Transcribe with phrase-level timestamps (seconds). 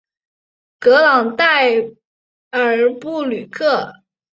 [0.79, 1.75] 格朗代
[2.49, 3.93] 尔布吕克。